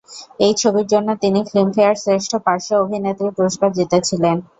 [0.39, 4.37] এই ছবির জন্য তিনি ফিল্মফেয়ার শ্রেষ্ঠ পার্শ্ব অভিনেত্রী পুরস্কার জিতেছিলেন।